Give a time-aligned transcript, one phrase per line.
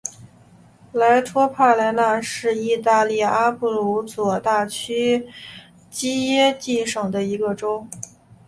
[0.93, 5.29] 莱托帕莱纳是意大利阿布鲁佐大区
[5.91, 7.87] 基耶蒂省的一个镇。